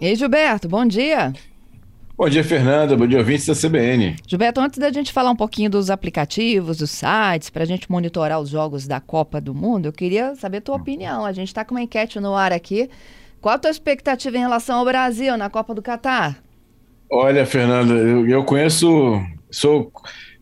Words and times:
Ei, 0.00 0.14
Gilberto, 0.14 0.68
bom 0.68 0.86
dia. 0.86 1.32
Bom 2.16 2.28
dia, 2.28 2.44
Fernanda. 2.44 2.96
Bom 2.96 3.04
dia, 3.04 3.18
ouvintes 3.18 3.46
da 3.46 3.54
CBN. 3.54 4.14
Gilberto, 4.28 4.60
antes 4.60 4.78
da 4.78 4.92
gente 4.92 5.12
falar 5.12 5.30
um 5.30 5.36
pouquinho 5.36 5.68
dos 5.68 5.90
aplicativos, 5.90 6.78
dos 6.78 6.90
sites, 6.90 7.50
para 7.50 7.64
a 7.64 7.66
gente 7.66 7.90
monitorar 7.90 8.40
os 8.40 8.48
jogos 8.48 8.86
da 8.86 9.00
Copa 9.00 9.40
do 9.40 9.52
Mundo, 9.52 9.86
eu 9.86 9.92
queria 9.92 10.36
saber 10.36 10.58
a 10.58 10.60
tua 10.60 10.76
opinião. 10.76 11.24
A 11.24 11.32
gente 11.32 11.48
está 11.48 11.64
com 11.64 11.74
uma 11.74 11.82
enquete 11.82 12.20
no 12.20 12.34
ar 12.36 12.52
aqui. 12.52 12.88
Qual 13.40 13.52
a 13.52 13.58
tua 13.58 13.72
expectativa 13.72 14.36
em 14.36 14.40
relação 14.40 14.78
ao 14.78 14.84
Brasil 14.84 15.36
na 15.36 15.50
Copa 15.50 15.74
do 15.74 15.82
Catar? 15.82 16.38
Olha, 17.10 17.44
Fernanda, 17.44 17.94
eu, 17.94 18.28
eu 18.28 18.44
conheço, 18.44 19.20
sou 19.50 19.90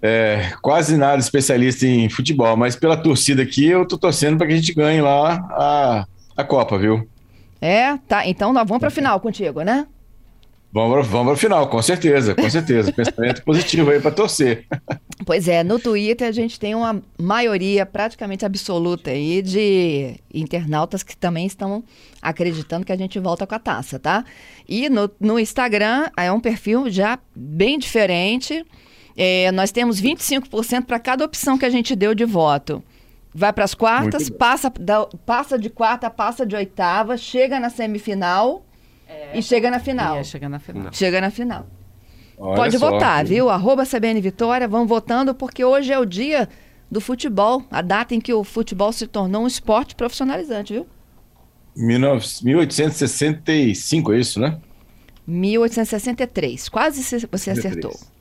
é, 0.02 0.52
quase 0.61 0.98
nada 0.98 1.18
especialista 1.18 1.86
em 1.86 2.11
futebol, 2.11 2.59
mas 2.59 2.77
pela 2.77 2.96
torcida 2.96 3.43
aqui 3.43 3.66
eu 3.66 3.89
tô 3.89 3.96
torcendo 3.96 4.36
para 4.36 4.49
que 4.49 4.53
a 4.53 4.57
gente 4.57 4.75
ganhe 4.75 5.00
lá 5.00 5.46
a, 5.50 6.07
a 6.36 6.45
Copa, 6.45 6.77
viu? 6.77 7.09
É, 7.61 7.96
tá. 8.09 8.27
Então 8.27 8.53
nós 8.53 8.67
vamos 8.67 8.81
para 8.81 8.91
final 8.91 9.19
contigo, 9.21 9.63
né? 9.63 9.87
Vamos, 10.73 11.07
vamos 11.07 11.29
para 11.29 11.37
final, 11.37 11.69
com 11.69 11.81
certeza, 11.81 12.35
com 12.35 12.51
certeza. 12.51 12.93
Pensamento 12.93 13.43
positivo 13.45 13.91
aí 13.91 13.99
para 13.99 14.11
torcer. 14.11 14.67
Pois 15.25 15.49
é, 15.49 15.65
no 15.65 15.79
Twitter 15.79 16.29
a 16.29 16.32
gente 16.32 16.61
tem 16.61 16.75
uma 16.75 17.03
maioria 17.19 17.87
praticamente 17.87 18.45
absoluta 18.45 19.11
aí 19.11 19.41
de 19.41 20.17
internautas 20.35 21.03
que 21.03 21.17
também 21.17 21.46
estão 21.46 21.82
acreditando 22.21 22.85
que 22.85 22.93
a 22.93 22.96
gente 22.96 23.19
volta 23.19 23.46
com 23.46 23.55
a 23.55 23.59
taça, 23.59 23.99
tá? 23.99 24.23
E 24.68 24.91
no, 24.91 25.11
no 25.18 25.39
Instagram 25.39 26.11
é 26.15 26.31
um 26.31 26.41
perfil 26.41 26.91
já 26.91 27.18
bem 27.35 27.79
diferente. 27.79 28.63
É, 29.17 29.51
nós 29.53 29.73
temos 29.73 29.99
25% 29.99 30.85
para 30.85 30.99
cada 30.99 31.25
opção 31.25 31.57
que 31.57 31.65
a 31.65 31.71
gente 31.71 31.96
deu 31.96 32.15
de 32.15 32.27
voto. 32.27 32.83
Vai 33.39 33.53
para 33.53 33.64
as 33.64 33.75
quartas, 33.75 34.31
passa, 34.31 34.72
da, 34.81 35.05
passa 35.27 35.58
de 35.58 35.69
quarta, 35.69 36.09
passa 36.09 36.47
de 36.47 36.56
oitava, 36.56 37.19
chega 37.19 37.61
na 37.61 37.69
semifinal 37.69 38.65
é, 39.06 39.39
e 39.39 39.42
chega 39.42 39.70
na 39.70 39.79
final. 39.79 40.17
É, 40.17 40.25
chega 40.25 40.48
na 40.48 40.59
final. 40.59 40.91
Chega 40.91 41.20
na 41.20 41.31
final. 41.31 41.67
Olha 42.39 42.57
Pode 42.57 42.79
só, 42.79 42.91
votar, 42.91 43.27
viu? 43.27 43.51
Arroba 43.51 43.84
CBN 43.84 44.23
Vitória, 44.23 44.67
vão 44.67 44.87
votando, 44.87 45.34
porque 45.34 45.62
hoje 45.62 45.92
é 45.92 45.98
o 45.98 46.07
dia 46.07 46.48
do 46.91 46.98
futebol, 46.98 47.62
a 47.70 47.83
data 47.83 48.14
em 48.14 48.23
que 48.23 48.33
o 48.33 48.42
futebol 48.42 48.91
se 48.91 49.07
tornou 49.07 49.42
um 49.42 49.47
esporte 49.47 49.95
profissionalizante, 49.95 50.73
viu? 50.73 50.87
1865, 51.77 54.14
é 54.14 54.19
isso, 54.19 54.41
né? 54.41 54.59
1863. 55.27 56.70
Quase 56.70 57.03
você 57.03 57.20
63. 57.20 57.67
acertou. 57.67 58.16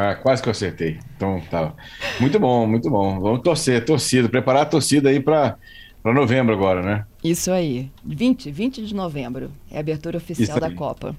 Ah, 0.00 0.14
quase 0.14 0.40
que 0.40 0.48
eu 0.48 0.52
acertei. 0.52 1.00
Então 1.16 1.42
tá. 1.50 1.72
Muito 2.20 2.38
bom, 2.38 2.68
muito 2.68 2.88
bom. 2.88 3.18
Vamos 3.18 3.42
torcer, 3.42 3.84
torcida, 3.84 4.28
preparar 4.28 4.62
a 4.62 4.66
torcida 4.66 5.08
aí 5.08 5.18
para 5.18 5.56
para 6.00 6.14
novembro 6.14 6.54
agora, 6.54 6.80
né? 6.80 7.04
Isso 7.24 7.50
aí. 7.50 7.90
20, 8.04 8.48
20 8.52 8.86
de 8.86 8.94
novembro 8.94 9.50
é 9.68 9.76
a 9.76 9.80
abertura 9.80 10.18
oficial 10.18 10.60
da 10.60 10.70
Copa. 10.70 11.16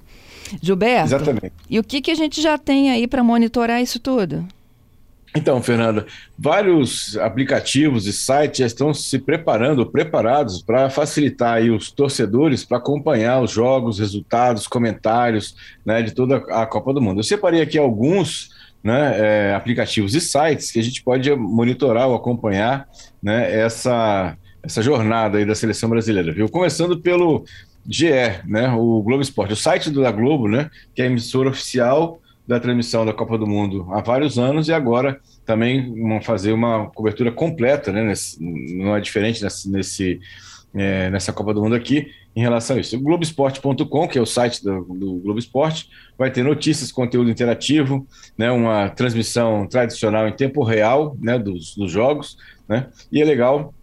Gilberto. 0.62 1.08
Exatamente. 1.08 1.52
E 1.70 1.78
o 1.78 1.84
que, 1.84 2.02
que 2.02 2.10
a 2.10 2.16
gente 2.16 2.42
já 2.42 2.58
tem 2.58 2.90
aí 2.90 3.06
para 3.06 3.22
monitorar 3.22 3.82
isso 3.82 4.00
tudo? 4.00 4.48
Então, 5.36 5.62
Fernanda, 5.62 6.08
vários 6.38 7.16
aplicativos 7.18 8.08
e 8.08 8.14
sites 8.14 8.60
já 8.60 8.66
estão 8.66 8.94
se 8.94 9.20
preparando, 9.20 9.86
preparados 9.86 10.64
para 10.64 10.90
facilitar 10.90 11.56
aí 11.58 11.70
os 11.70 11.92
torcedores 11.92 12.66
para 12.66 12.78
acompanhar 12.78 13.42
os 13.42 13.52
jogos, 13.52 14.00
resultados, 14.00 14.68
comentários 14.68 15.56
né, 15.86 16.02
de 16.02 16.12
toda 16.12 16.38
a 16.38 16.66
Copa 16.66 16.94
do 16.94 17.02
Mundo. 17.02 17.20
Eu 17.20 17.24
separei 17.24 17.62
aqui 17.62 17.78
alguns 17.78 18.58
né, 18.84 19.50
é, 19.50 19.54
aplicativos 19.54 20.16
e 20.16 20.22
sites 20.22 20.72
que 20.72 20.80
a 20.80 20.84
gente 20.84 21.04
pode 21.04 21.34
monitorar 21.36 22.08
ou 22.08 22.16
acompanhar 22.16 22.88
né, 23.22 23.54
essa, 23.54 24.38
essa 24.64 24.82
jornada 24.82 25.38
aí 25.38 25.46
da 25.46 25.56
seleção 25.56 25.90
brasileira, 25.90 26.32
viu? 26.32 26.50
Começando 26.50 27.00
pelo 27.00 27.44
GE, 27.88 28.12
né, 28.46 28.70
o 28.72 29.02
Globo 29.02 29.22
Esporte, 29.22 29.54
o 29.54 29.58
site 29.58 29.90
da 29.90 30.12
Globo, 30.12 30.48
né, 30.48 30.70
que 30.96 31.02
é 31.02 31.06
a 31.06 31.08
emissora 31.08 31.50
oficial 31.50 32.22
da 32.48 32.60
transmissão 32.60 33.06
da 33.06 33.14
Copa 33.14 33.38
do 33.38 33.46
Mundo 33.46 33.88
há 33.92 34.02
vários 34.02 34.40
anos 34.40 34.68
e 34.68 34.74
agora 34.74 35.20
também 35.46 35.94
vão 36.02 36.22
fazer 36.22 36.52
uma 36.52 36.90
cobertura 36.90 37.32
completa, 37.32 37.92
né, 37.92 38.04
nesse, 38.04 38.42
não 38.42 38.96
é 38.96 39.02
diferente 39.02 39.44
nesse, 39.44 39.70
nesse 39.70 40.20
é, 40.74 41.10
nessa 41.10 41.34
Copa 41.34 41.54
do 41.54 41.62
Mundo 41.64 41.76
aqui 41.76 42.12
em 42.36 42.42
relação 42.42 42.78
a 42.78 42.80
isso. 42.80 42.96
O 42.96 43.02
Globoesporte.com, 43.02 44.08
que 44.08 44.18
é 44.18 44.22
o 44.22 44.26
site 44.26 44.64
do, 44.64 44.82
do 44.84 45.16
Globo 45.16 45.40
Esporte, 45.40 45.90
vai 46.18 46.32
ter 46.32 46.44
notícias, 46.44 46.92
conteúdo 46.92 47.30
interativo, 47.30 48.08
né, 48.38 48.52
uma 48.52 48.90
transmissão 48.90 49.68
tradicional 49.68 50.28
em 50.28 50.32
tempo 50.34 50.64
real 50.64 51.18
né, 51.20 51.38
dos, 51.38 51.76
dos 51.76 51.92
jogos, 51.92 52.38
né, 52.68 52.88
e 53.12 53.22
é 53.22 53.26
legal 53.26 53.74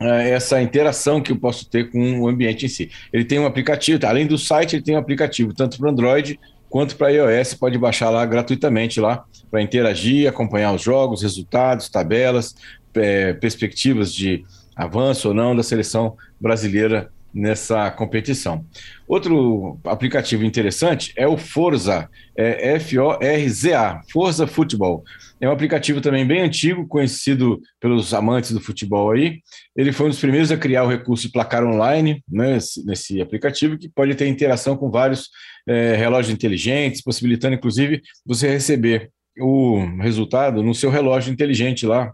é, 0.00 0.30
essa 0.30 0.60
interação 0.60 1.22
que 1.22 1.32
eu 1.32 1.36
posso 1.36 1.68
ter 1.68 1.90
com 1.90 2.20
o 2.20 2.28
ambiente 2.28 2.66
em 2.66 2.68
si. 2.68 2.90
Ele 3.12 3.24
tem 3.24 3.38
um 3.38 3.46
aplicativo, 3.46 4.04
além 4.06 4.26
do 4.26 4.36
site, 4.36 4.76
ele 4.76 4.82
tem 4.82 4.94
um 4.94 4.98
aplicativo 4.98 5.54
tanto 5.54 5.78
para 5.78 5.90
Android 5.90 6.38
quanto 6.68 6.96
para 6.96 7.10
iOS, 7.10 7.54
pode 7.54 7.78
baixar 7.78 8.10
lá 8.10 8.26
gratuitamente 8.26 9.00
lá 9.00 9.24
para 9.50 9.62
interagir, 9.62 10.28
acompanhar 10.28 10.74
os 10.74 10.82
jogos, 10.82 11.22
resultados, 11.22 11.88
tabelas, 11.88 12.54
é, 12.94 13.32
perspectivas 13.32 14.12
de 14.12 14.44
avanço 14.74 15.28
ou 15.28 15.34
não 15.34 15.56
da 15.56 15.62
seleção 15.62 16.16
brasileira 16.38 17.10
nessa 17.36 17.90
competição. 17.90 18.64
Outro 19.06 19.78
aplicativo 19.84 20.42
interessante 20.42 21.12
é 21.16 21.28
o 21.28 21.36
Forza, 21.36 22.08
é 22.36 22.76
F-O-R-Z-A, 22.76 24.00
Forza 24.10 24.46
Futebol. 24.46 25.04
É 25.38 25.46
um 25.46 25.52
aplicativo 25.52 26.00
também 26.00 26.26
bem 26.26 26.40
antigo, 26.40 26.88
conhecido 26.88 27.60
pelos 27.78 28.14
amantes 28.14 28.52
do 28.52 28.60
futebol 28.60 29.10
aí. 29.12 29.40
Ele 29.76 29.92
foi 29.92 30.06
um 30.06 30.08
dos 30.08 30.18
primeiros 30.18 30.50
a 30.50 30.56
criar 30.56 30.84
o 30.84 30.88
recurso 30.88 31.26
de 31.26 31.32
placar 31.32 31.62
online 31.62 32.24
né, 32.26 32.58
nesse, 32.86 33.20
aplicativo, 33.20 33.76
que 33.76 33.90
pode 33.90 34.14
ter 34.14 34.26
interação 34.28 34.74
com 34.74 34.90
vários 34.90 35.28
é, 35.68 35.94
relógios 35.94 36.32
inteligentes, 36.32 37.02
possibilitando 37.02 37.54
inclusive 37.54 38.00
você 38.24 38.48
receber 38.48 39.10
o 39.38 39.84
resultado 40.00 40.62
no 40.62 40.74
seu 40.74 40.88
relógio 40.88 41.30
inteligente 41.30 41.84
lá, 41.84 42.10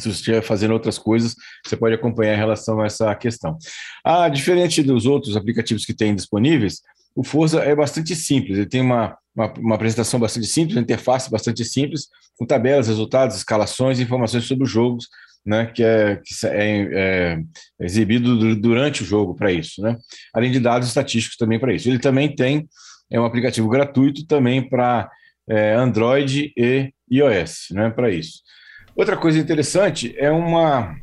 se 0.00 0.08
você 0.08 0.16
estiver 0.16 0.42
fazendo 0.42 0.72
outras 0.72 0.98
coisas, 0.98 1.34
você 1.64 1.76
pode 1.76 1.94
acompanhar 1.94 2.34
em 2.34 2.38
relação 2.38 2.80
a 2.80 2.86
essa 2.86 3.14
questão. 3.14 3.56
Ah, 4.04 4.28
diferente 4.28 4.82
dos 4.82 5.06
outros 5.06 5.36
aplicativos 5.36 5.84
que 5.84 5.94
tem 5.94 6.14
disponíveis, 6.14 6.80
o 7.14 7.24
Forza 7.24 7.60
é 7.62 7.74
bastante 7.74 8.14
simples, 8.14 8.58
ele 8.58 8.68
tem 8.68 8.82
uma, 8.82 9.16
uma, 9.34 9.52
uma, 9.54 9.74
apresentação 9.74 10.20
bastante 10.20 10.46
simples, 10.46 10.76
uma 10.76 10.82
interface 10.82 11.30
bastante 11.30 11.64
simples, 11.64 12.08
com 12.36 12.44
tabelas, 12.44 12.88
resultados, 12.88 13.36
escalações, 13.36 13.98
informações 13.98 14.44
sobre 14.44 14.64
os 14.64 14.70
jogos, 14.70 15.08
né, 15.44 15.66
que 15.66 15.82
é, 15.82 16.16
que 16.16 16.46
é, 16.46 16.88
é 16.92 17.38
exibido 17.80 18.54
durante 18.56 19.02
o 19.02 19.06
jogo 19.06 19.34
para 19.34 19.50
isso, 19.50 19.80
né? 19.80 19.96
além 20.34 20.50
de 20.50 20.58
dados 20.58 20.88
estatísticos 20.88 21.38
também 21.38 21.58
para 21.58 21.72
isso. 21.72 21.88
Ele 21.88 22.00
também 22.00 22.34
tem 22.34 22.68
é 23.10 23.20
um 23.20 23.24
aplicativo 23.24 23.68
gratuito 23.68 24.26
também 24.26 24.68
para 24.68 25.08
é, 25.48 25.74
Android 25.74 26.52
e 26.56 26.92
iOS, 27.10 27.68
né, 27.70 27.88
para 27.88 28.10
isso. 28.10 28.40
Outra 28.96 29.14
coisa 29.14 29.38
interessante 29.38 30.14
é 30.16 30.30
uma, 30.30 30.96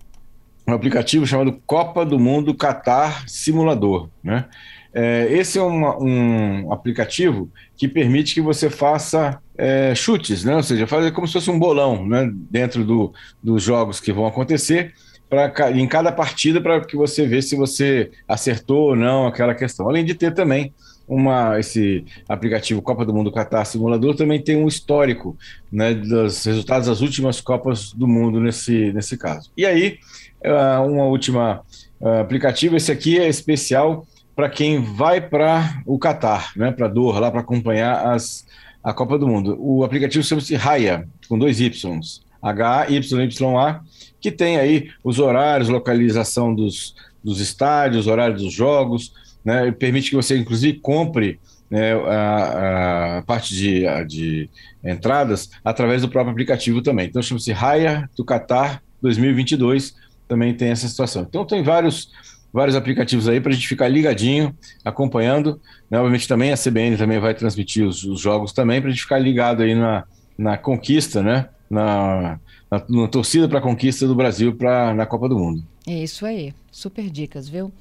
um 0.67 0.73
aplicativo 0.73 1.27
chamado 1.27 1.61
Copa 1.67 2.03
do 2.03 2.17
Mundo 2.17 2.55
Qatar 2.55 3.29
Simulador. 3.29 4.09
Né? 4.23 4.45
É, 4.91 5.27
esse 5.29 5.59
é 5.59 5.61
uma, 5.61 5.95
um 6.01 6.73
aplicativo 6.73 7.51
que 7.77 7.87
permite 7.87 8.33
que 8.33 8.41
você 8.41 8.67
faça 8.67 9.39
é, 9.55 9.93
chutes, 9.93 10.43
né? 10.43 10.55
ou 10.55 10.63
seja, 10.63 10.87
fazer 10.87 11.11
como 11.11 11.27
se 11.27 11.33
fosse 11.33 11.51
um 11.51 11.59
bolão 11.59 12.03
né? 12.07 12.27
dentro 12.49 12.83
do, 12.83 13.13
dos 13.43 13.61
jogos 13.61 13.99
que 13.99 14.11
vão 14.11 14.25
acontecer 14.25 14.91
pra, 15.29 15.71
em 15.71 15.87
cada 15.87 16.11
partida 16.11 16.59
para 16.59 16.81
que 16.83 16.97
você 16.97 17.27
veja 17.27 17.49
se 17.49 17.55
você 17.55 18.09
acertou 18.27 18.89
ou 18.89 18.95
não 18.95 19.27
aquela 19.27 19.53
questão. 19.53 19.87
Além 19.87 20.03
de 20.03 20.15
ter 20.15 20.33
também 20.33 20.73
uma, 21.13 21.59
esse 21.59 22.05
aplicativo 22.27 22.81
Copa 22.81 23.05
do 23.05 23.13
Mundo 23.13 23.31
Qatar 23.31 23.65
Simulador 23.65 24.15
também 24.15 24.41
tem 24.41 24.55
um 24.55 24.67
histórico 24.67 25.37
né, 25.71 25.93
dos 25.93 26.43
resultados 26.43 26.87
das 26.87 27.01
últimas 27.01 27.39
Copas 27.41 27.93
do 27.93 28.07
Mundo 28.07 28.39
nesse, 28.39 28.91
nesse 28.93 29.17
caso. 29.17 29.51
E 29.57 29.65
aí, 29.65 29.99
uh, 30.45 30.85
uma 30.85 31.05
última 31.05 31.61
uh, 31.99 32.19
aplicativo, 32.21 32.75
esse 32.75 32.91
aqui 32.91 33.19
é 33.19 33.27
especial 33.27 34.05
para 34.35 34.49
quem 34.49 34.81
vai 34.81 35.21
para 35.21 35.81
o 35.85 35.99
Qatar, 35.99 36.51
né, 36.55 36.71
para 36.71 36.87
Doha, 36.87 37.19
lá 37.19 37.31
para 37.31 37.41
acompanhar 37.41 38.13
as, 38.13 38.45
a 38.83 38.93
Copa 38.93 39.17
do 39.17 39.27
Mundo. 39.27 39.55
O 39.59 39.83
aplicativo 39.83 40.23
chama-se 40.23 40.55
Raya, 40.55 41.07
com 41.29 41.37
dois 41.37 41.59
Ys, 41.59 42.21
H-Y-Y-A, 42.41 43.81
que 44.19 44.31
tem 44.31 44.57
aí 44.57 44.89
os 45.03 45.19
horários, 45.19 45.69
localização 45.69 46.53
dos, 46.53 46.95
dos 47.23 47.39
estádios, 47.39 48.07
horários 48.07 48.41
dos 48.41 48.53
jogos, 48.53 49.13
né, 49.43 49.71
permite 49.71 50.09
que 50.09 50.15
você, 50.15 50.37
inclusive, 50.37 50.79
compre 50.79 51.39
né, 51.69 51.93
a, 51.93 53.17
a, 53.17 53.21
parte 53.23 53.55
de, 53.55 53.87
a, 53.87 54.03
de 54.03 54.49
entradas 54.83 55.49
através 55.63 56.01
do 56.01 56.09
próprio 56.09 56.31
aplicativo 56.31 56.81
também. 56.81 57.07
Então, 57.07 57.21
chama-se 57.21 57.51
Raya 57.51 58.09
do 58.15 58.23
Qatar 58.23 58.81
2022, 59.01 59.95
também 60.27 60.53
tem 60.53 60.69
essa 60.69 60.87
situação. 60.87 61.23
Então, 61.27 61.45
tem 61.45 61.63
vários, 61.63 62.11
vários 62.53 62.75
aplicativos 62.75 63.27
aí 63.27 63.41
para 63.41 63.51
a 63.51 63.55
gente 63.55 63.67
ficar 63.67 63.87
ligadinho, 63.87 64.55
acompanhando. 64.85 65.59
Né, 65.89 65.97
obviamente, 65.97 66.27
também 66.27 66.51
a 66.51 66.57
CBN 66.57 66.97
também 66.97 67.19
vai 67.19 67.33
transmitir 67.33 67.85
os, 67.85 68.03
os 68.03 68.21
jogos 68.21 68.53
também, 68.53 68.79
para 68.79 68.89
a 68.89 68.93
gente 68.93 69.03
ficar 69.03 69.19
ligado 69.19 69.63
aí 69.63 69.75
na, 69.75 70.03
na 70.37 70.57
conquista, 70.57 71.21
né? 71.21 71.49
Na, 71.69 72.39
na, 72.69 72.83
na 72.87 73.07
torcida 73.07 73.47
para 73.47 73.57
a 73.57 73.61
conquista 73.61 74.07
do 74.07 74.13
Brasil 74.13 74.55
pra, 74.55 74.93
na 74.93 75.05
Copa 75.05 75.27
do 75.27 75.37
Mundo. 75.37 75.63
É 75.87 76.03
isso 76.03 76.25
aí. 76.25 76.53
Super 76.71 77.09
dicas, 77.09 77.49
viu? 77.49 77.71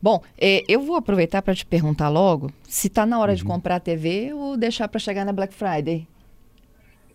Bom, 0.00 0.22
eh, 0.38 0.62
eu 0.68 0.82
vou 0.82 0.96
aproveitar 0.96 1.42
para 1.42 1.54
te 1.54 1.64
perguntar 1.64 2.08
logo 2.08 2.50
se 2.68 2.88
está 2.88 3.06
na 3.06 3.18
hora 3.18 3.32
uhum. 3.32 3.36
de 3.36 3.44
comprar 3.44 3.76
a 3.76 3.80
TV 3.80 4.32
ou 4.32 4.56
deixar 4.56 4.88
para 4.88 5.00
chegar 5.00 5.24
na 5.24 5.32
Black 5.32 5.54
Friday. 5.54 6.06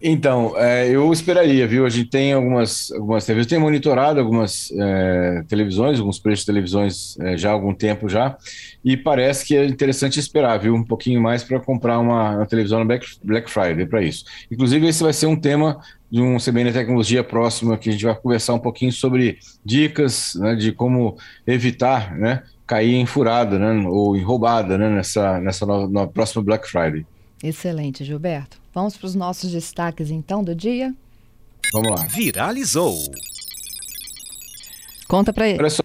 Então, 0.03 0.57
é, 0.57 0.89
eu 0.89 1.13
esperaria, 1.13 1.67
viu? 1.67 1.85
A 1.85 1.89
gente 1.89 2.09
tem 2.09 2.33
algumas, 2.33 2.91
algumas 2.91 3.23
TVs, 3.23 3.45
tem 3.45 3.59
monitorado 3.59 4.19
algumas 4.19 4.71
é, 4.75 5.43
televisões, 5.47 5.99
alguns 5.99 6.17
preços 6.17 6.39
de 6.39 6.47
televisões 6.47 7.19
é, 7.19 7.37
já 7.37 7.49
há 7.49 7.53
algum 7.53 7.71
tempo 7.71 8.09
já, 8.09 8.35
e 8.83 8.97
parece 8.97 9.45
que 9.45 9.55
é 9.55 9.63
interessante 9.63 10.19
esperar, 10.19 10.57
viu? 10.57 10.73
Um 10.73 10.83
pouquinho 10.83 11.21
mais 11.21 11.43
para 11.43 11.59
comprar 11.59 11.99
uma, 11.99 12.37
uma, 12.37 12.45
televisão 12.47 12.79
na 12.79 12.85
Black, 12.85 13.05
Black 13.23 13.51
Friday 13.51 13.85
para 13.85 14.01
isso. 14.01 14.25
Inclusive, 14.49 14.87
esse 14.87 15.03
vai 15.03 15.13
ser 15.13 15.27
um 15.27 15.35
tema 15.35 15.79
de 16.09 16.19
um 16.19 16.37
CBN 16.37 16.73
Tecnologia 16.73 17.23
próximo, 17.23 17.77
que 17.77 17.89
a 17.89 17.91
gente 17.91 18.03
vai 18.03 18.15
conversar 18.15 18.55
um 18.55 18.59
pouquinho 18.59 18.91
sobre 18.91 19.37
dicas 19.63 20.33
né, 20.35 20.55
de 20.55 20.71
como 20.71 21.15
evitar 21.45 22.17
né, 22.17 22.41
cair 22.71 22.95
em 22.95 23.05
furada 23.05 23.59
né, 23.59 23.85
ou 23.85 24.15
em 24.15 24.23
roubada 24.23 24.77
né, 24.77 24.89
nessa, 24.89 25.41
nessa 25.41 25.65
nova, 25.65 25.91
na 25.91 26.07
próxima 26.07 26.41
Black 26.41 26.65
Friday. 26.69 27.05
Excelente, 27.43 28.05
Gilberto. 28.05 28.61
Vamos 28.73 28.95
para 28.95 29.07
os 29.07 29.13
nossos 29.13 29.51
destaques 29.51 30.09
então 30.09 30.41
do 30.41 30.55
dia? 30.55 30.95
Vamos 31.73 31.89
lá. 31.89 32.07
Viralizou. 32.07 32.97
Conta 35.05 35.33
para 35.33 35.49
ele. 35.49 35.59
Olha 35.59 35.69
só, 35.69 35.83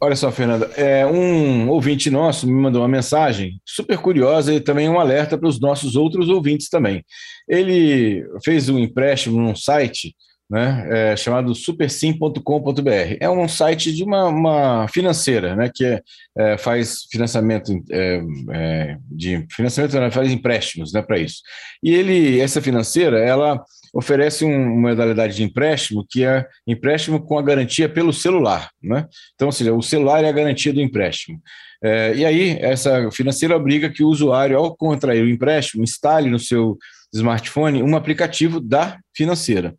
olha 0.00 0.16
só, 0.16 0.32
Fernanda. 0.32 0.66
É, 0.76 1.06
um 1.06 1.68
ouvinte 1.68 2.10
nosso 2.10 2.48
me 2.48 2.52
mandou 2.52 2.82
uma 2.82 2.88
mensagem 2.88 3.60
super 3.64 3.98
curiosa 3.98 4.52
e 4.52 4.60
também 4.60 4.88
um 4.88 4.98
alerta 4.98 5.38
para 5.38 5.48
os 5.48 5.60
nossos 5.60 5.94
outros 5.94 6.28
ouvintes 6.28 6.68
também. 6.68 7.04
Ele 7.48 8.26
fez 8.44 8.68
um 8.68 8.76
empréstimo 8.76 9.40
num 9.40 9.54
site 9.54 10.16
né, 10.50 10.86
é, 10.90 11.16
chamado 11.16 11.54
supersim.com.br. 11.54 13.16
É 13.20 13.28
um 13.28 13.46
site 13.46 13.92
de 13.92 14.02
uma, 14.02 14.26
uma 14.26 14.88
financeira, 14.88 15.54
né, 15.54 15.70
que 15.72 15.84
é, 15.84 16.02
é, 16.36 16.58
faz 16.58 17.02
financiamento 17.10 17.72
é, 17.90 18.22
é, 18.52 18.96
de 19.10 19.46
financiamento, 19.54 20.12
faz 20.12 20.32
empréstimos, 20.32 20.92
né, 20.92 21.02
para 21.02 21.18
isso. 21.18 21.42
E 21.82 21.94
ele, 21.94 22.40
essa 22.40 22.62
financeira, 22.62 23.18
ela 23.18 23.62
oferece 23.92 24.44
um, 24.44 24.72
uma 24.74 24.90
modalidade 24.90 25.36
de 25.36 25.42
empréstimo 25.42 26.06
que 26.08 26.24
é 26.24 26.46
empréstimo 26.66 27.20
com 27.20 27.38
a 27.38 27.42
garantia 27.42 27.88
pelo 27.88 28.12
celular, 28.12 28.70
né? 28.82 29.06
Então, 29.34 29.48
ou 29.48 29.52
seja, 29.52 29.72
o 29.74 29.82
celular 29.82 30.24
é 30.24 30.28
a 30.28 30.32
garantia 30.32 30.72
do 30.72 30.80
empréstimo. 30.80 31.40
É, 31.82 32.14
e 32.14 32.24
aí, 32.24 32.58
essa 32.60 33.10
financeira 33.10 33.56
obriga 33.56 33.88
que 33.88 34.02
o 34.02 34.08
usuário, 34.08 34.58
ao 34.58 34.76
contrair 34.76 35.22
o 35.22 35.28
empréstimo, 35.28 35.82
instale 35.82 36.28
no 36.28 36.38
seu 36.38 36.76
smartphone 37.12 37.82
um 37.82 37.96
aplicativo 37.96 38.60
da 38.60 38.98
financeira. 39.16 39.74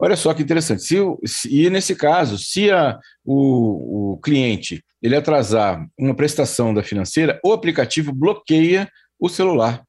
Olha 0.00 0.16
só 0.16 0.32
que 0.32 0.42
interessante. 0.42 0.82
Se, 0.82 0.96
se, 1.24 1.64
e 1.64 1.68
nesse 1.68 1.94
caso, 1.94 2.38
se 2.38 2.70
a, 2.70 2.98
o, 3.24 4.12
o 4.12 4.18
cliente 4.18 4.82
ele 5.02 5.16
atrasar 5.16 5.86
uma 5.98 6.14
prestação 6.14 6.72
da 6.72 6.82
financeira, 6.82 7.40
o 7.44 7.52
aplicativo 7.52 8.12
bloqueia 8.12 8.88
o 9.18 9.28
celular. 9.28 9.82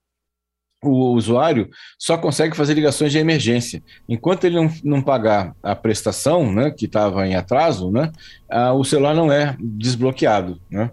O 0.82 1.14
usuário 1.14 1.70
só 1.98 2.18
consegue 2.18 2.56
fazer 2.56 2.74
ligações 2.74 3.12
de 3.12 3.18
emergência. 3.18 3.84
Enquanto 4.08 4.46
ele 4.46 4.56
não, 4.56 4.72
não 4.84 5.02
pagar 5.02 5.54
a 5.62 5.76
prestação, 5.76 6.52
né, 6.52 6.72
que 6.72 6.86
estava 6.86 7.28
em 7.28 7.36
atraso, 7.36 7.92
né, 7.92 8.12
a, 8.50 8.74
o 8.74 8.84
celular 8.86 9.14
não 9.14 9.32
é 9.32 9.58
desbloqueado. 9.60 10.60
Né? 10.72 10.90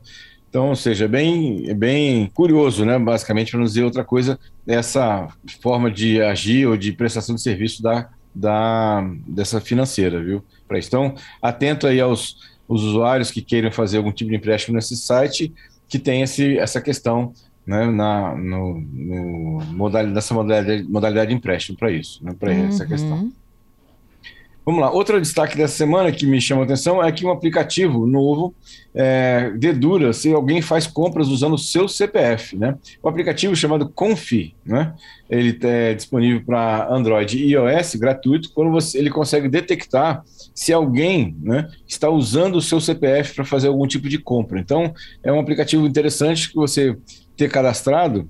Então, 0.49 0.71
ou 0.71 0.77
seja, 0.77 1.05
é 1.05 1.09
bem, 1.09 1.69
é 1.69 1.75
bem 1.75 2.27
curioso, 2.35 2.85
né, 2.85 2.99
basicamente, 2.99 3.53
para 3.53 3.61
não 3.61 3.67
dizer 3.67 3.85
outra 3.85 4.05
coisa, 4.05 4.39
essa 4.67 5.29
forma 5.63 5.89
de 5.91 6.21
agir 6.21 6.67
ou 6.67 6.77
de 6.77 6.93
prestação 6.93 7.37
de 7.37 7.43
serviço 7.43 7.81
da, 7.81 8.09
da, 8.37 9.03
dessa 9.27 9.61
financeira, 9.61 10.23
viu? 10.23 10.45
Então, 10.71 11.15
atento 11.41 11.87
aí 11.87 12.01
aos 12.01 12.37
usuários 12.69 13.31
que 13.31 13.41
queiram 13.41 13.71
fazer 13.71 13.97
algum 13.97 14.13
tipo 14.13 14.31
de 14.31 14.37
empréstimo 14.37 14.77
nesse 14.77 14.97
site, 14.97 15.53
que 15.89 15.99
tem 15.99 16.23
esse, 16.23 16.59
essa 16.59 16.81
questão 16.81 17.33
né, 17.67 17.87
na, 17.87 18.37
no, 18.37 18.81
no 18.81 19.65
modalidade, 19.73 20.15
nessa 20.15 20.35
modalidade, 20.35 20.83
modalidade 20.85 21.31
de 21.31 21.37
empréstimo 21.37 21.79
para 21.79 21.91
isso, 21.91 22.23
né, 22.25 22.35
para 22.39 22.53
uhum. 22.53 22.69
essa 22.69 22.85
questão. 22.85 23.33
Vamos 24.67 24.81
lá, 24.81 24.91
outro 24.91 25.21
destaque 25.21 25.57
dessa 25.57 25.77
semana 25.77 26.11
que 26.11 26.27
me 26.27 26.41
chama 26.41 26.63
a 26.63 26.65
atenção 26.65 27.01
é 27.01 27.13
que 27.13 27.25
um 27.25 27.31
aplicativo 27.31 28.05
novo 28.05 28.53
é, 28.93 29.53
dedura 29.57 30.13
se 30.13 30.33
alguém 30.33 30.61
faz 30.61 30.89
compras 30.89 31.29
usando 31.29 31.53
o 31.53 31.59
seu 31.59 31.87
CPF, 31.87 32.57
né? 32.57 32.77
O 33.01 33.09
aplicativo 33.09 33.55
chamado 33.55 33.89
Confi, 33.89 34.57
né? 34.67 34.93
Ele 35.31 35.57
é 35.63 35.95
disponível 35.95 36.43
para 36.45 36.93
Android 36.93 37.39
e 37.39 37.53
iOS, 37.53 37.95
gratuito, 37.95 38.51
quando 38.53 38.73
você, 38.73 38.99
ele 38.99 39.09
consegue 39.09 39.49
detectar 39.49 40.25
se 40.53 40.73
alguém 40.73 41.37
né, 41.41 41.69
está 41.87 42.11
usando 42.11 42.57
o 42.57 42.63
seu 42.63 42.81
CPF 42.81 43.37
para 43.37 43.45
fazer 43.45 43.69
algum 43.69 43.87
tipo 43.87 44.09
de 44.09 44.19
compra. 44.19 44.59
Então, 44.59 44.93
é 45.23 45.31
um 45.31 45.39
aplicativo 45.39 45.87
interessante 45.87 46.49
que 46.49 46.57
você 46.57 46.97
ter 47.37 47.49
cadastrado 47.49 48.29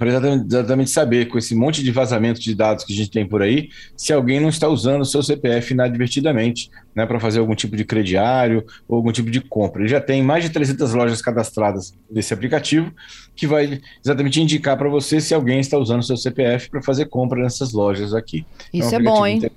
para 0.00 0.08
exatamente, 0.08 0.46
exatamente, 0.46 0.90
saber, 0.90 1.28
com 1.28 1.36
esse 1.36 1.54
monte 1.54 1.84
de 1.84 1.92
vazamento 1.92 2.40
de 2.40 2.54
dados 2.54 2.86
que 2.86 2.92
a 2.94 2.96
gente 2.96 3.10
tem 3.10 3.28
por 3.28 3.42
aí, 3.42 3.68
se 3.94 4.14
alguém 4.14 4.40
não 4.40 4.48
está 4.48 4.66
usando 4.66 5.02
o 5.02 5.04
seu 5.04 5.22
CPF 5.22 5.74
inadvertidamente 5.74 6.70
né, 6.96 7.04
para 7.04 7.20
fazer 7.20 7.38
algum 7.38 7.54
tipo 7.54 7.76
de 7.76 7.84
crediário 7.84 8.64
ou 8.88 8.96
algum 8.96 9.12
tipo 9.12 9.30
de 9.30 9.42
compra. 9.42 9.82
Ele 9.82 9.90
já 9.90 10.00
tem 10.00 10.22
mais 10.22 10.42
de 10.42 10.48
300 10.48 10.94
lojas 10.94 11.20
cadastradas 11.20 11.92
desse 12.10 12.32
aplicativo, 12.32 12.90
que 13.36 13.46
vai 13.46 13.78
exatamente 14.02 14.40
indicar 14.40 14.78
para 14.78 14.88
você 14.88 15.20
se 15.20 15.34
alguém 15.34 15.60
está 15.60 15.76
usando 15.76 16.00
o 16.00 16.04
seu 16.04 16.16
CPF 16.16 16.70
para 16.70 16.80
fazer 16.80 17.04
compra 17.04 17.42
nessas 17.42 17.74
lojas 17.74 18.14
aqui. 18.14 18.46
Isso 18.72 18.94
é, 18.94 18.96
um 18.96 19.00
é 19.02 19.04
bom, 19.04 19.26
hein? 19.26 19.50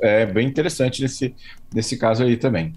É 0.00 0.26
bem 0.26 0.46
interessante 0.46 1.02
nesse, 1.02 1.34
nesse 1.74 1.96
caso 1.96 2.22
aí 2.22 2.36
também. 2.36 2.72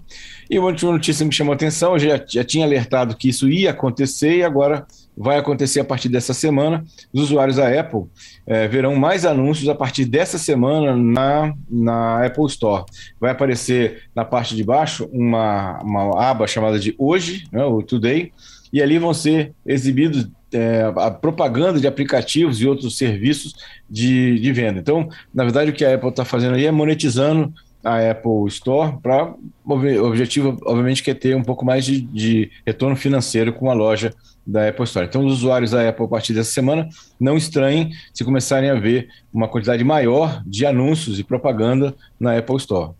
E 0.48 0.58
uma 0.58 0.68
última 0.68 0.92
notícia 0.92 1.24
que 1.24 1.28
me 1.28 1.34
chamou 1.34 1.52
a 1.52 1.56
atenção, 1.56 1.94
eu 1.94 1.98
já, 1.98 2.24
já 2.26 2.44
tinha 2.44 2.64
alertado 2.64 3.16
que 3.16 3.28
isso 3.28 3.48
ia 3.48 3.70
acontecer 3.70 4.38
e 4.38 4.42
agora 4.42 4.86
vai 5.16 5.38
acontecer 5.38 5.80
a 5.80 5.84
partir 5.84 6.08
dessa 6.08 6.34
semana. 6.34 6.84
Os 7.12 7.22
usuários 7.22 7.56
da 7.56 7.68
Apple 7.80 8.04
é, 8.46 8.68
verão 8.68 8.94
mais 8.96 9.24
anúncios 9.24 9.68
a 9.68 9.74
partir 9.74 10.04
dessa 10.04 10.38
semana 10.38 10.96
na, 10.96 11.54
na 11.70 12.26
Apple 12.26 12.46
Store. 12.46 12.84
Vai 13.20 13.30
aparecer 13.30 14.02
na 14.14 14.24
parte 14.24 14.54
de 14.54 14.64
baixo 14.64 15.08
uma, 15.12 15.80
uma 15.82 16.22
aba 16.22 16.46
chamada 16.46 16.78
de 16.78 16.94
Hoje, 16.98 17.44
né, 17.52 17.64
o 17.64 17.82
Today, 17.82 18.32
e 18.72 18.82
ali 18.82 18.98
vão 18.98 19.14
ser 19.14 19.52
exibidos 19.64 20.28
é, 20.54 20.92
a 20.96 21.10
propaganda 21.10 21.80
de 21.80 21.86
aplicativos 21.86 22.60
e 22.60 22.66
outros 22.66 22.96
serviços 22.96 23.54
de, 23.90 24.38
de 24.38 24.52
venda. 24.52 24.78
Então, 24.78 25.08
na 25.34 25.42
verdade, 25.42 25.70
o 25.70 25.74
que 25.74 25.84
a 25.84 25.94
Apple 25.94 26.10
está 26.10 26.24
fazendo 26.24 26.54
aí 26.54 26.64
é 26.64 26.70
monetizando 26.70 27.52
a 27.82 28.10
Apple 28.10 28.46
Store 28.48 28.96
para 29.02 29.34
o 29.64 30.04
objetivo, 30.06 30.56
obviamente, 30.64 31.02
que 31.02 31.10
é 31.10 31.14
ter 31.14 31.36
um 31.36 31.42
pouco 31.42 31.66
mais 31.66 31.84
de, 31.84 32.00
de, 32.00 32.50
retorno 32.66 32.96
financeiro 32.96 33.52
com 33.52 33.70
a 33.70 33.74
loja 33.74 34.14
da 34.46 34.68
Apple 34.68 34.84
Store. 34.84 35.06
Então, 35.06 35.26
os 35.26 35.34
usuários 35.34 35.72
da 35.72 35.86
Apple, 35.86 36.06
a 36.06 36.08
partir 36.08 36.32
dessa 36.32 36.50
semana, 36.50 36.88
não 37.20 37.36
estranhem 37.36 37.90
se 38.12 38.24
começarem 38.24 38.70
a 38.70 38.74
ver 38.74 39.08
uma 39.32 39.48
quantidade 39.48 39.84
maior 39.84 40.42
de 40.46 40.64
anúncios 40.64 41.18
e 41.18 41.24
propaganda 41.24 41.94
na 42.18 42.38
Apple 42.38 42.56
Store. 42.56 42.92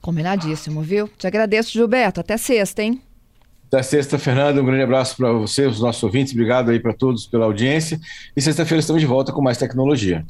Combinadíssimo, 0.00 0.82
viu? 0.82 1.08
Te 1.16 1.26
agradeço, 1.26 1.72
Gilberto. 1.72 2.20
Até 2.20 2.36
sexta, 2.36 2.82
hein? 2.82 3.00
Da 3.70 3.82
sexta, 3.82 4.18
Fernando. 4.18 4.60
Um 4.60 4.64
grande 4.64 4.82
abraço 4.82 5.16
para 5.16 5.32
você, 5.32 5.66
os 5.66 5.80
nossos 5.80 6.02
ouvintes. 6.02 6.32
Obrigado 6.32 6.70
aí 6.70 6.80
para 6.80 6.92
todos 6.92 7.26
pela 7.26 7.44
audiência. 7.44 8.00
E 8.36 8.40
sexta-feira 8.40 8.80
estamos 8.80 9.00
de 9.00 9.06
volta 9.06 9.32
com 9.32 9.40
mais 9.40 9.56
tecnologia. 9.56 10.24